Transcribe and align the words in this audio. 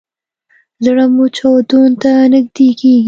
زړه 0.85 1.05
مو 1.13 1.25
چاودون 1.37 1.91
ته 2.01 2.11
نږدې 2.33 2.67
کیږي 2.79 2.95